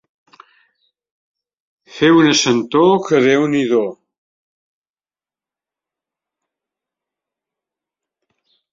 Fer 1.97 2.09
una 2.21 2.31
sentor 2.39 2.89
que 3.11 3.21
déu-n'hi-do. 3.27 3.83